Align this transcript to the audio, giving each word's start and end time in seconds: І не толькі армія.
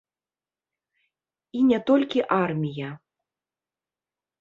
І 1.61 1.63
не 1.69 1.79
толькі 1.91 2.25
армія. 2.43 2.89